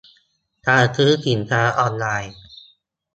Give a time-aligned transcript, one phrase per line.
[0.67, 2.35] การซื้อสินค้าออนไลน์